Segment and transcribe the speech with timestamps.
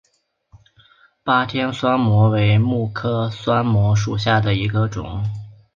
[1.23, 5.23] 巴天酸模为蓼科酸模属下的一个种。